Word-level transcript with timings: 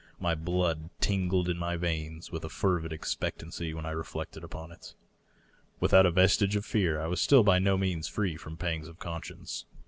My 0.19 0.33
blood 0.33 0.89
tingled 0.99 1.47
in 1.47 1.59
my 1.59 1.77
veins 1.77 2.31
with 2.31 2.43
a 2.43 2.49
fervid 2.49 2.91
expectancy 2.91 3.71
when 3.71 3.85
I 3.85 3.91
re 3.91 4.01
flected 4.01 4.41
upon 4.43 4.71
it. 4.71 4.95
Without 5.79 6.07
a 6.07 6.11
vestige 6.11 6.55
of 6.55 6.65
fear, 6.65 6.99
I 6.99 7.05
was 7.05 7.21
still 7.21 7.43
by 7.43 7.59
no 7.59 7.77
means 7.77 8.07
free 8.07 8.35
from 8.35 8.57
pangs 8.57 8.87
of 8.87 8.97
conscience. 8.97 9.65